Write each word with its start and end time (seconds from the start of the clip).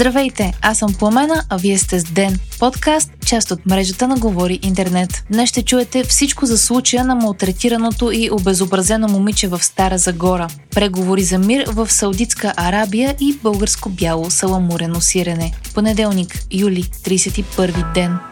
Здравейте, 0.00 0.52
аз 0.62 0.78
съм 0.78 0.94
Пламена, 0.98 1.44
а 1.48 1.56
вие 1.56 1.78
сте 1.78 2.00
с 2.00 2.04
Ден, 2.04 2.38
подкаст, 2.58 3.12
част 3.26 3.50
от 3.50 3.66
мрежата 3.66 4.08
на 4.08 4.16
Говори 4.16 4.58
Интернет. 4.62 5.24
Днес 5.30 5.48
ще 5.48 5.62
чуете 5.62 6.04
всичко 6.04 6.46
за 6.46 6.58
случая 6.58 7.04
на 7.04 7.14
малтретираното 7.14 8.10
и 8.12 8.30
обезобразено 8.32 9.08
момиче 9.08 9.48
в 9.48 9.64
Стара 9.64 9.98
Загора, 9.98 10.48
преговори 10.70 11.22
за 11.22 11.38
мир 11.38 11.64
в 11.68 11.90
Саудитска 11.90 12.52
Арабия 12.56 13.16
и 13.20 13.38
българско 13.42 13.88
бяло 13.88 14.30
саламурено 14.30 15.00
сирене. 15.00 15.52
Понеделник, 15.74 16.38
юли, 16.50 16.82
31 16.82 17.94
ден. 17.94 18.29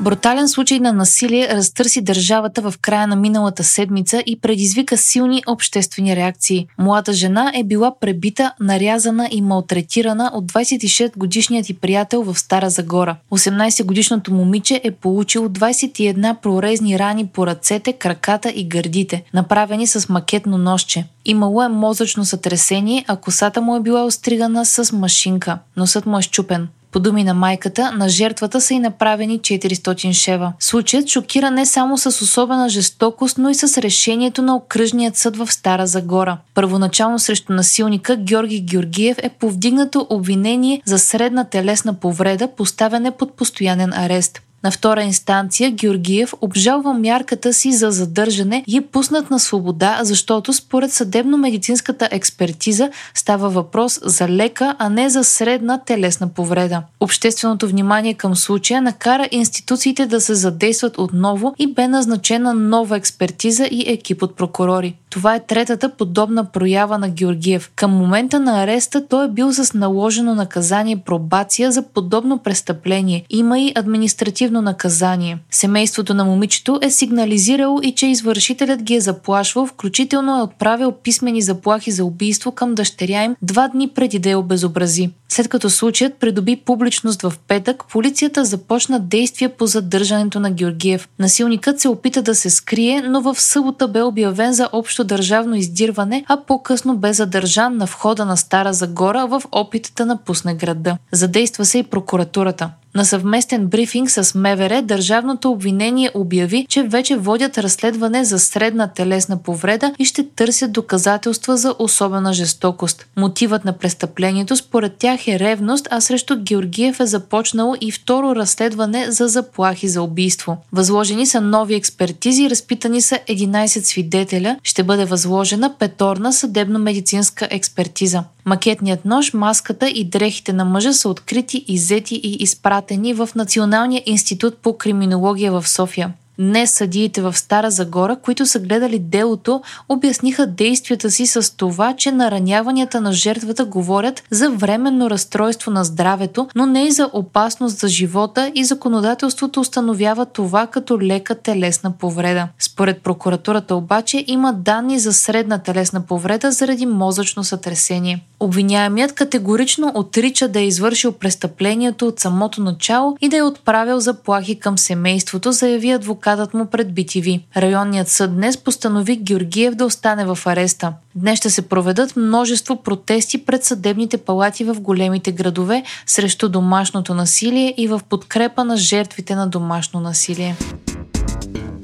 Брутален 0.00 0.48
случай 0.48 0.80
на 0.80 0.92
насилие 0.92 1.48
разтърси 1.48 2.00
държавата 2.00 2.62
в 2.62 2.74
края 2.80 3.06
на 3.06 3.16
миналата 3.16 3.64
седмица 3.64 4.22
и 4.26 4.40
предизвика 4.40 4.96
силни 4.96 5.42
обществени 5.46 6.16
реакции. 6.16 6.66
Млада 6.78 7.12
жена 7.12 7.52
е 7.54 7.64
била 7.64 7.98
пребита, 8.00 8.52
нарязана 8.60 9.28
и 9.30 9.42
малтретирана 9.42 10.30
от 10.34 10.52
26-годишният 10.52 11.66
ти 11.66 11.74
приятел 11.74 12.22
в 12.22 12.38
Стара 12.38 12.70
Загора. 12.70 13.16
18-годишното 13.32 14.34
момиче 14.34 14.80
е 14.84 14.90
получило 14.90 15.48
21 15.48 16.36
прорезни 16.40 16.98
рани 16.98 17.26
по 17.26 17.46
ръцете, 17.46 17.92
краката 17.92 18.50
и 18.50 18.64
гърдите, 18.64 19.22
направени 19.34 19.86
с 19.86 20.08
макетно 20.08 20.58
нощче. 20.58 21.06
Имало 21.24 21.62
е 21.62 21.68
мозъчно 21.68 22.24
сътресение, 22.24 23.04
а 23.08 23.16
косата 23.16 23.60
му 23.60 23.76
е 23.76 23.80
била 23.80 24.04
остригана 24.04 24.64
с 24.64 24.92
машинка. 24.92 25.58
Носът 25.76 26.06
му 26.06 26.18
е 26.18 26.22
щупен. 26.22 26.68
По 26.96 27.00
думи 27.00 27.24
на 27.24 27.34
майката, 27.34 27.92
на 27.92 28.08
жертвата 28.08 28.60
са 28.60 28.74
и 28.74 28.78
направени 28.78 29.40
400 29.40 30.12
шева. 30.12 30.52
Случаят 30.60 31.08
шокира 31.08 31.50
не 31.50 31.66
само 31.66 31.98
с 31.98 32.06
особена 32.06 32.68
жестокост, 32.68 33.38
но 33.38 33.50
и 33.50 33.54
с 33.54 33.82
решението 33.82 34.42
на 34.42 34.56
окръжният 34.56 35.16
съд 35.16 35.36
в 35.36 35.52
Стара 35.52 35.86
Загора. 35.86 36.38
Първоначално 36.54 37.18
срещу 37.18 37.52
насилника 37.52 38.16
Георги 38.16 38.60
Георгиев 38.60 39.18
е 39.18 39.28
повдигнато 39.28 40.06
обвинение 40.10 40.82
за 40.84 40.98
средна 40.98 41.44
телесна 41.44 41.94
повреда, 41.94 42.48
поставяне 42.56 43.10
под 43.10 43.36
постоянен 43.36 43.92
арест. 43.92 44.42
На 44.64 44.70
втора 44.70 45.02
инстанция 45.02 45.70
Георгиев 45.70 46.34
обжалва 46.40 46.94
мярката 46.94 47.52
си 47.52 47.72
за 47.72 47.90
задържане 47.90 48.64
и 48.66 48.76
е 48.76 48.80
пуснат 48.80 49.30
на 49.30 49.40
свобода, 49.40 49.98
защото 50.02 50.52
според 50.52 50.90
съдебно-медицинската 50.90 52.08
експертиза 52.10 52.90
става 53.14 53.48
въпрос 53.50 54.00
за 54.04 54.28
лека, 54.28 54.76
а 54.78 54.88
не 54.88 55.10
за 55.10 55.24
средна 55.24 55.78
телесна 55.78 56.28
повреда. 56.28 56.82
Общественото 57.00 57.68
внимание 57.68 58.14
към 58.14 58.36
случая 58.36 58.82
накара 58.82 59.28
институциите 59.30 60.06
да 60.06 60.20
се 60.20 60.34
задействат 60.34 60.98
отново 60.98 61.54
и 61.58 61.66
бе 61.66 61.88
назначена 61.88 62.54
нова 62.54 62.96
експертиза 62.96 63.68
и 63.70 63.84
екип 63.86 64.22
от 64.22 64.36
прокурори. 64.36 64.96
Това 65.10 65.34
е 65.34 65.46
третата 65.46 65.88
подобна 65.88 66.44
проява 66.44 66.98
на 66.98 67.08
Георгиев. 67.08 67.70
Към 67.76 67.90
момента 67.90 68.40
на 68.40 68.62
ареста 68.62 69.06
той 69.08 69.24
е 69.24 69.28
бил 69.28 69.52
с 69.52 69.74
наложено 69.74 70.34
наказание 70.34 70.96
пробация 70.96 71.72
за 71.72 71.82
подобно 71.82 72.38
престъпление. 72.38 73.24
Има 73.30 73.58
и 73.58 73.72
административно 73.74 74.55
наказание. 74.62 75.38
Семейството 75.50 76.14
на 76.14 76.24
момичето 76.24 76.78
е 76.82 76.90
сигнализирало 76.90 77.80
и 77.82 77.94
че 77.94 78.06
извършителят 78.06 78.82
ги 78.82 78.94
е 78.94 79.00
заплашвал, 79.00 79.66
включително 79.66 80.38
е 80.38 80.42
отправил 80.42 80.92
писмени 80.92 81.42
заплахи 81.42 81.90
за 81.90 82.04
убийство 82.04 82.52
към 82.52 82.74
дъщеря 82.74 83.24
им 83.24 83.36
два 83.42 83.68
дни 83.68 83.88
преди 83.88 84.18
да 84.18 84.30
я 84.30 84.38
обезобрази. 84.38 85.10
След 85.28 85.48
като 85.48 85.70
случаят 85.70 86.14
придоби 86.14 86.56
публичност 86.56 87.22
в 87.22 87.32
петък, 87.48 87.84
полицията 87.90 88.44
започна 88.44 89.00
действия 89.00 89.56
по 89.56 89.66
задържането 89.66 90.40
на 90.40 90.50
Георгиев. 90.50 91.08
Насилникът 91.18 91.80
се 91.80 91.88
опита 91.88 92.22
да 92.22 92.34
се 92.34 92.50
скрие, 92.50 93.02
но 93.02 93.20
в 93.20 93.40
събота 93.40 93.88
бе 93.88 94.02
обявен 94.02 94.52
за 94.52 94.68
общо 94.72 95.04
държавно 95.04 95.56
издирване, 95.56 96.24
а 96.28 96.36
по-късно 96.36 96.96
бе 96.96 97.12
задържан 97.12 97.76
на 97.76 97.86
входа 97.86 98.24
на 98.24 98.36
Стара 98.36 98.72
Загора 98.72 99.26
в 99.26 99.42
опитата 99.52 99.96
да 99.96 100.06
напусне 100.06 100.54
града. 100.54 100.96
Задейства 101.12 101.64
се 101.64 101.78
и 101.78 101.82
прокуратурата. 101.82 102.70
На 102.96 103.04
съвместен 103.04 103.66
брифинг 103.66 104.10
с 104.10 104.34
МВР 104.34 104.82
държавното 104.82 105.50
обвинение 105.50 106.10
обяви, 106.14 106.66
че 106.68 106.82
вече 106.82 107.16
водят 107.16 107.58
разследване 107.58 108.24
за 108.24 108.38
средна 108.38 108.88
телесна 108.88 109.42
повреда 109.42 109.94
и 109.98 110.04
ще 110.04 110.28
търсят 110.28 110.72
доказателства 110.72 111.56
за 111.56 111.74
особена 111.78 112.32
жестокост. 112.32 113.06
Мотивът 113.16 113.64
на 113.64 113.72
престъплението 113.72 114.56
според 114.56 114.96
тях 114.96 115.28
е 115.28 115.38
ревност, 115.38 115.88
а 115.90 116.00
срещу 116.00 116.36
Георгиев 116.42 117.00
е 117.00 117.06
започнало 117.06 117.74
и 117.80 117.92
второ 117.92 118.36
разследване 118.36 119.10
за 119.10 119.28
заплахи 119.28 119.88
за 119.88 120.02
убийство. 120.02 120.56
Възложени 120.72 121.26
са 121.26 121.40
нови 121.40 121.74
експертизи, 121.74 122.50
разпитани 122.50 123.02
са 123.02 123.18
11 123.28 123.66
свидетеля, 123.66 124.56
ще 124.62 124.82
бъде 124.82 125.04
възложена 125.04 125.74
петорна 125.78 126.32
съдебно-медицинска 126.32 127.48
експертиза. 127.50 128.24
Макетният 128.46 129.04
нож, 129.04 129.32
маската 129.32 129.88
и 129.88 130.04
дрехите 130.04 130.52
на 130.52 130.64
мъжа 130.64 130.92
са 130.92 131.08
открити, 131.08 131.64
иззети 131.68 132.20
и 132.24 132.36
изпратени 132.42 133.14
в 133.14 133.28
Националния 133.34 134.02
институт 134.06 134.58
по 134.58 134.78
криминология 134.78 135.52
в 135.52 135.68
София. 135.68 136.12
Днес 136.38 136.70
съдиите 136.70 137.22
в 137.22 137.36
Стара 137.36 137.70
Загора, 137.70 138.16
които 138.16 138.46
са 138.46 138.60
гледали 138.60 138.98
делото, 138.98 139.62
обясниха 139.88 140.46
действията 140.46 141.10
си 141.10 141.26
с 141.26 141.56
това, 141.56 141.94
че 141.96 142.12
нараняванията 142.12 143.00
на 143.00 143.12
жертвата 143.12 143.64
говорят 143.64 144.22
за 144.30 144.50
временно 144.50 145.10
разстройство 145.10 145.70
на 145.70 145.84
здравето, 145.84 146.48
но 146.54 146.66
не 146.66 146.84
и 146.84 146.90
за 146.90 147.10
опасност 147.12 147.78
за 147.78 147.88
живота 147.88 148.52
и 148.54 148.64
законодателството 148.64 149.60
установява 149.60 150.26
това 150.26 150.66
като 150.66 151.00
лека 151.00 151.34
телесна 151.34 151.92
повреда. 151.92 152.48
Според 152.58 153.02
прокуратурата 153.02 153.74
обаче 153.74 154.24
има 154.26 154.52
данни 154.52 154.98
за 154.98 155.12
средна 155.12 155.58
телесна 155.58 156.00
повреда 156.00 156.52
заради 156.52 156.86
мозъчно 156.86 157.44
сътресение. 157.44 158.24
Обвиняемият 158.40 159.12
категорично 159.12 159.92
отрича 159.94 160.48
да 160.48 160.60
е 160.60 160.66
извършил 160.66 161.12
престъплението 161.12 162.06
от 162.06 162.20
самото 162.20 162.60
начало 162.62 163.16
и 163.20 163.28
да 163.28 163.36
е 163.36 163.42
отправил 163.42 164.00
заплахи 164.00 164.60
към 164.60 164.78
семейството, 164.78 165.52
заяви 165.52 165.90
адвокатът 165.90 166.54
му 166.54 166.66
пред 166.66 166.88
BTV. 166.88 167.42
Районният 167.56 168.08
съд 168.08 168.36
днес 168.36 168.56
постанови 168.56 169.16
Георгиев 169.16 169.74
да 169.74 169.84
остане 169.84 170.24
в 170.24 170.38
ареста. 170.46 170.92
Днес 171.14 171.38
ще 171.38 171.50
се 171.50 171.62
проведат 171.62 172.16
множество 172.16 172.82
протести 172.82 173.44
пред 173.44 173.64
съдебните 173.64 174.16
палати 174.16 174.64
в 174.64 174.80
големите 174.80 175.32
градове 175.32 175.82
срещу 176.06 176.48
домашното 176.48 177.14
насилие 177.14 177.74
и 177.76 177.88
в 177.88 178.00
подкрепа 178.08 178.64
на 178.64 178.76
жертвите 178.76 179.34
на 179.34 179.46
домашно 179.46 180.00
насилие. 180.00 180.56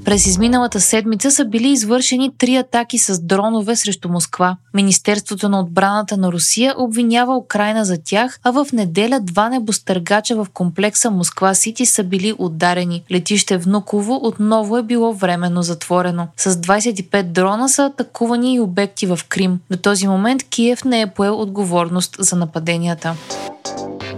През 0.05 0.27
изминалата 0.27 0.81
седмица 0.81 1.31
са 1.31 1.45
били 1.45 1.69
извършени 1.69 2.31
три 2.39 2.57
атаки 2.57 2.99
с 2.99 3.23
дронове 3.23 3.77
срещу 3.77 4.09
Москва. 4.09 4.57
Министерството 4.75 5.49
на 5.49 5.61
отбраната 5.61 6.17
на 6.17 6.33
Русия 6.33 6.75
обвинява 6.79 7.37
Украина 7.37 7.85
за 7.85 7.99
тях, 8.05 8.41
а 8.45 8.51
в 8.51 8.67
неделя 8.73 9.21
два 9.21 9.49
небостъргача 9.49 10.37
в 10.37 10.47
комплекса 10.55 11.11
Москва 11.11 11.55
Сити 11.55 11.87
са 11.87 12.05
били 12.05 12.35
ударени. 12.39 13.03
Летище 13.13 13.57
Внуково 13.57 14.21
отново 14.23 14.77
е 14.77 14.83
било 14.83 15.13
временно 15.13 15.63
затворено. 15.63 16.29
С 16.37 16.55
25 16.55 17.23
дрона 17.23 17.69
са 17.69 17.85
атакувани 17.85 18.55
и 18.55 18.61
обекти 18.61 19.07
в 19.07 19.21
Крим. 19.29 19.61
До 19.71 19.77
този 19.77 20.09
момент 20.09 20.43
Киев 20.43 20.85
не 20.85 21.01
е 21.01 21.07
поел 21.07 21.41
отговорност 21.41 22.17
за 22.19 22.37
нападенията. 22.37 23.15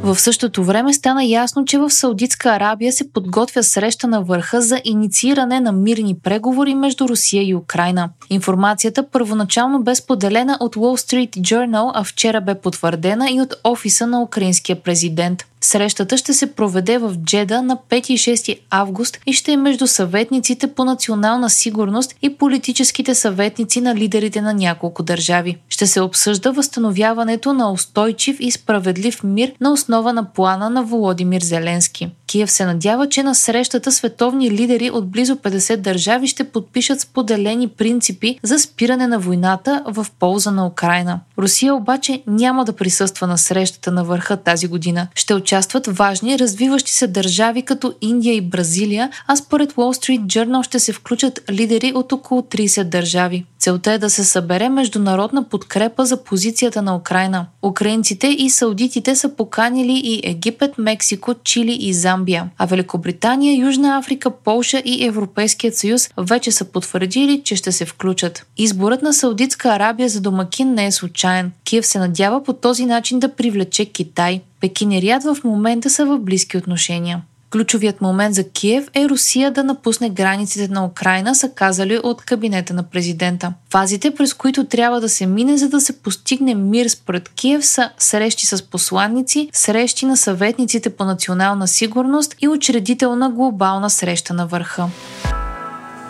В 0.04 0.20
същото 0.20 0.64
време 0.64 0.92
стана 0.92 1.24
ясно, 1.24 1.64
че 1.64 1.78
в 1.78 1.90
Саудитска 1.90 2.50
Арабия 2.50 2.92
се 2.92 3.12
подготвя 3.12 3.62
среща 3.62 4.06
на 4.06 4.22
върха 4.22 4.62
за 4.62 4.80
иницииране 4.84 5.60
на 5.60 5.72
мирни 5.72 6.16
преговори 6.22 6.74
между 6.74 7.08
Русия 7.08 7.42
и 7.48 7.54
Украина. 7.54 8.10
Информацията 8.30 9.10
първоначално 9.10 9.82
бе 9.82 9.94
споделена 9.94 10.56
от 10.60 10.76
Wall 10.76 10.96
Street 10.98 11.40
Journal, 11.40 11.90
а 11.94 12.04
вчера 12.04 12.40
бе 12.40 12.54
потвърдена 12.54 13.30
и 13.30 13.40
от 13.40 13.54
офиса 13.64 14.06
на 14.06 14.22
украинския 14.22 14.82
президент. 14.82 15.44
Срещата 15.64 16.16
ще 16.16 16.32
се 16.32 16.54
проведе 16.54 16.98
в 16.98 17.16
Джеда 17.24 17.62
на 17.62 17.76
5 17.90 18.10
и 18.10 18.18
6 18.18 18.58
август 18.70 19.18
и 19.26 19.32
ще 19.32 19.52
е 19.52 19.56
между 19.56 19.86
съветниците 19.86 20.66
по 20.66 20.84
национална 20.84 21.50
сигурност 21.50 22.14
и 22.22 22.36
политическите 22.36 23.14
съветници 23.14 23.80
на 23.80 23.94
лидерите 23.94 24.40
на 24.40 24.54
няколко 24.54 25.02
държави. 25.02 25.56
Ще 25.68 25.86
се 25.86 26.00
обсъжда 26.00 26.50
възстановяването 26.50 27.52
на 27.52 27.72
устойчив 27.72 28.36
и 28.40 28.50
справедлив 28.50 29.22
мир 29.22 29.52
на 29.60 29.72
основа 29.72 30.12
на 30.12 30.24
плана 30.24 30.70
на 30.70 30.82
Володимир 30.82 31.42
Зеленски. 31.42 31.93
Киев 32.26 32.50
се 32.50 32.64
надява, 32.64 33.08
че 33.08 33.22
на 33.22 33.34
срещата 33.34 33.92
световни 33.92 34.50
лидери 34.50 34.90
от 34.90 35.08
близо 35.10 35.36
50 35.36 35.76
държави 35.76 36.26
ще 36.26 36.44
подпишат 36.44 37.00
споделени 37.00 37.68
принципи 37.68 38.38
за 38.42 38.58
спиране 38.58 39.06
на 39.06 39.18
войната 39.18 39.82
в 39.86 40.06
полза 40.18 40.50
на 40.50 40.66
Украина. 40.66 41.20
Русия 41.38 41.74
обаче 41.74 42.22
няма 42.26 42.64
да 42.64 42.72
присъства 42.72 43.26
на 43.26 43.38
срещата 43.38 43.92
на 43.92 44.04
върха 44.04 44.36
тази 44.36 44.66
година. 44.66 45.06
Ще 45.14 45.34
участват 45.34 45.86
важни 45.86 46.38
развиващи 46.38 46.92
се 46.92 47.06
държави 47.06 47.62
като 47.62 47.94
Индия 48.00 48.34
и 48.34 48.40
Бразилия, 48.40 49.10
а 49.26 49.36
според 49.36 49.72
Wall 49.72 50.18
Street 50.18 50.26
Journal 50.26 50.62
ще 50.62 50.78
се 50.78 50.92
включат 50.92 51.40
лидери 51.50 51.92
от 51.94 52.12
около 52.12 52.40
30 52.40 52.84
държави. 52.84 53.44
Целта 53.58 53.92
е 53.92 53.98
да 53.98 54.10
се 54.10 54.24
събере 54.24 54.68
международна 54.68 55.48
подкрепа 55.48 56.06
за 56.06 56.24
позицията 56.24 56.82
на 56.82 56.96
Украина. 56.96 57.46
Украинците 57.62 58.26
и 58.26 58.50
саудитите 58.50 59.16
са 59.16 59.36
поканили 59.36 60.00
и 60.04 60.20
Египет, 60.24 60.78
Мексико, 60.78 61.34
Чили 61.44 61.72
и 61.84 61.92
Замбия 61.92 62.50
а 62.58 62.66
Великобритания, 62.66 63.58
Южна 63.58 63.96
Африка, 63.98 64.30
Полша 64.30 64.82
и 64.84 65.04
Европейският 65.06 65.76
съюз 65.76 66.10
вече 66.18 66.50
са 66.50 66.64
потвърдили, 66.64 67.42
че 67.44 67.56
ще 67.56 67.72
се 67.72 67.84
включат. 67.84 68.46
Изборът 68.56 69.02
на 69.02 69.12
Саудитска 69.12 69.68
Арабия 69.68 70.08
за 70.08 70.20
домакин 70.20 70.74
не 70.74 70.86
е 70.86 70.92
случайен. 70.92 71.52
Киев 71.64 71.86
се 71.86 71.98
надява 71.98 72.44
по 72.44 72.52
този 72.52 72.86
начин 72.86 73.18
да 73.18 73.34
привлече 73.34 73.84
Китай. 73.84 74.40
Пекин 74.60 74.92
и 74.92 75.02
Ряд 75.02 75.24
в 75.24 75.36
момента 75.44 75.90
са 75.90 76.06
в 76.06 76.18
близки 76.18 76.56
отношения. 76.56 77.22
Ключовият 77.54 78.00
момент 78.00 78.34
за 78.34 78.48
Киев 78.48 78.88
е 78.94 79.08
Русия 79.08 79.50
да 79.50 79.64
напусне 79.64 80.10
границите 80.10 80.68
на 80.68 80.84
Украина, 80.84 81.34
са 81.34 81.48
казали 81.48 82.00
от 82.02 82.22
кабинета 82.22 82.74
на 82.74 82.82
президента. 82.82 83.52
Фазите, 83.70 84.14
през 84.14 84.34
които 84.34 84.64
трябва 84.64 85.00
да 85.00 85.08
се 85.08 85.26
мине, 85.26 85.56
за 85.56 85.68
да 85.68 85.80
се 85.80 85.98
постигне 85.98 86.54
мир 86.54 86.88
според 86.88 87.28
Киев 87.28 87.66
са 87.66 87.90
срещи 87.98 88.46
с 88.46 88.62
посланници, 88.62 89.48
срещи 89.52 90.06
на 90.06 90.16
съветниците 90.16 90.90
по 90.90 91.04
национална 91.04 91.68
сигурност 91.68 92.34
и 92.40 92.48
учредителна 92.48 93.30
глобална 93.30 93.90
среща 93.90 94.34
на 94.34 94.46
върха. 94.46 94.86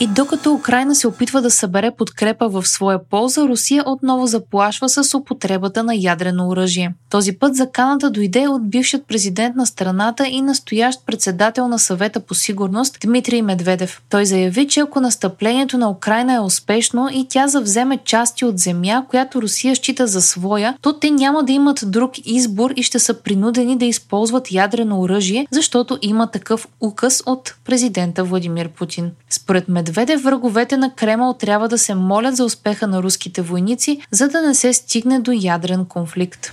И 0.04 0.06
докато 0.06 0.54
Украина 0.54 0.94
се 0.94 1.08
опитва 1.08 1.42
да 1.42 1.50
събере 1.50 1.90
подкрепа 1.90 2.48
в 2.48 2.66
своя 2.68 3.08
полза, 3.10 3.42
Русия 3.42 3.84
отново 3.86 4.26
заплашва 4.26 4.88
с 4.88 5.18
употребата 5.18 5.82
на 5.82 5.94
ядрено 5.94 6.48
оръжие. 6.48 6.94
Този 7.10 7.32
път 7.32 7.56
заканата 7.56 8.10
дойде 8.10 8.48
от 8.48 8.70
бившият 8.70 9.06
президент 9.06 9.56
на 9.56 9.66
страната 9.66 10.28
и 10.28 10.42
настоящ 10.42 11.00
председател 11.06 11.68
на 11.68 11.78
съвета 11.78 12.20
по 12.20 12.34
сигурност 12.34 12.98
Дмитрий 13.02 13.42
Медведев. 13.42 14.02
Той 14.10 14.26
заяви, 14.26 14.68
че 14.68 14.80
ако 14.80 15.00
настъплението 15.00 15.78
на 15.78 15.90
Украина 15.90 16.34
е 16.34 16.40
успешно 16.40 17.08
и 17.12 17.26
тя 17.28 17.48
завземе 17.48 17.98
части 18.04 18.44
от 18.44 18.58
земя, 18.58 19.04
която 19.08 19.42
Русия 19.42 19.76
счита 19.76 20.06
за 20.06 20.22
своя, 20.22 20.76
то 20.80 20.92
те 20.92 21.10
няма 21.10 21.44
да 21.44 21.52
имат 21.52 21.80
друг 21.86 22.12
избор 22.24 22.70
и 22.76 22.82
ще 22.82 22.98
са 22.98 23.14
принудени 23.14 23.78
да 23.78 23.84
използват 23.84 24.52
ядрено 24.52 25.00
оръжие, 25.00 25.46
защото 25.50 25.98
има 26.02 26.30
такъв 26.30 26.68
указ 26.80 27.22
от 27.26 27.54
президента 27.64 28.24
Владимир 28.24 28.68
Путин. 28.68 29.10
Според 29.30 29.68
Медведев, 29.68 29.94
враговете 30.17 30.76
на 30.76 30.94
Кремъл 30.94 31.35
трябва 31.35 31.69
да 31.69 31.79
се 31.79 31.94
молят 31.94 32.37
за 32.37 32.44
успеха 32.44 32.87
на 32.87 33.02
руските 33.02 33.43
войници, 33.43 34.00
за 34.11 34.29
да 34.29 34.43
не 34.43 34.55
се 34.55 34.73
стигне 34.73 35.19
до 35.19 35.32
ядрен 35.35 35.85
конфликт. 35.85 36.52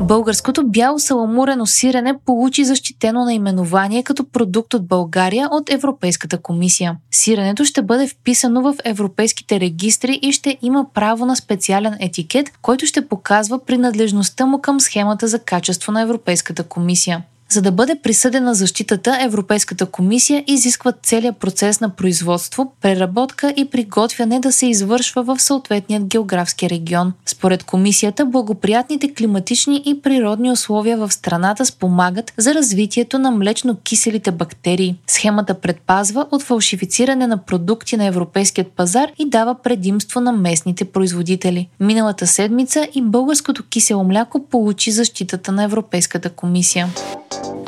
Българското 0.00 0.66
бяло 0.66 0.98
саламурено 0.98 1.66
сирене 1.66 2.14
получи 2.26 2.64
защитено 2.64 3.24
наименование 3.24 4.02
като 4.02 4.24
продукт 4.24 4.74
от 4.74 4.86
България 4.86 5.48
от 5.50 5.70
Европейската 5.70 6.38
комисия. 6.38 6.96
Сиренето 7.10 7.64
ще 7.64 7.82
бъде 7.82 8.08
вписано 8.08 8.62
в 8.62 8.74
европейските 8.84 9.60
регистри 9.60 10.18
и 10.22 10.32
ще 10.32 10.58
има 10.62 10.86
право 10.94 11.26
на 11.26 11.36
специален 11.36 11.96
етикет, 12.00 12.52
който 12.62 12.86
ще 12.86 13.08
показва 13.08 13.64
принадлежността 13.64 14.46
му 14.46 14.60
към 14.60 14.80
схемата 14.80 15.28
за 15.28 15.38
качество 15.38 15.92
на 15.92 16.00
Европейската 16.00 16.62
комисия. 16.62 17.22
За 17.52 17.62
да 17.62 17.72
бъде 17.72 17.94
присъдена 18.02 18.54
защитата, 18.54 19.18
Европейската 19.20 19.86
комисия 19.86 20.44
изисква 20.46 20.92
целият 21.02 21.36
процес 21.36 21.80
на 21.80 21.88
производство, 21.88 22.72
преработка 22.80 23.54
и 23.56 23.64
приготвяне 23.64 24.40
да 24.40 24.52
се 24.52 24.66
извършва 24.66 25.22
в 25.22 25.40
съответният 25.40 26.04
географски 26.04 26.70
регион. 26.70 27.12
Според 27.26 27.62
комисията, 27.64 28.26
благоприятните 28.26 29.14
климатични 29.14 29.82
и 29.86 30.02
природни 30.02 30.50
условия 30.50 30.96
в 30.96 31.12
страната 31.12 31.66
спомагат 31.66 32.32
за 32.36 32.54
развитието 32.54 33.18
на 33.18 33.30
млечно-киселите 33.30 34.30
бактерии. 34.30 34.96
Схемата 35.06 35.54
предпазва 35.54 36.26
от 36.30 36.42
фалшифициране 36.42 37.26
на 37.26 37.36
продукти 37.38 37.96
на 37.96 38.04
европейският 38.04 38.68
пазар 38.68 39.10
и 39.18 39.28
дава 39.28 39.54
предимство 39.54 40.20
на 40.20 40.32
местните 40.32 40.84
производители. 40.84 41.68
Миналата 41.80 42.26
седмица 42.26 42.88
и 42.94 43.02
българското 43.02 43.62
кисело 43.68 44.04
мляко 44.04 44.46
получи 44.46 44.90
защитата 44.90 45.52
на 45.52 45.62
Европейската 45.62 46.30
комисия. 46.30 46.88